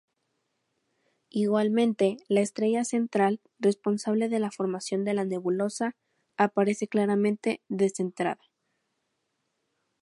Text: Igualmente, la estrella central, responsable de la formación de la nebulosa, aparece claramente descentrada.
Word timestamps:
Igualmente, 1.29 2.17
la 2.27 2.41
estrella 2.41 2.83
central, 2.85 3.39
responsable 3.59 4.29
de 4.29 4.39
la 4.39 4.49
formación 4.49 5.05
de 5.05 5.13
la 5.13 5.25
nebulosa, 5.25 5.95
aparece 6.37 6.87
claramente 6.87 7.61
descentrada. 7.69 8.41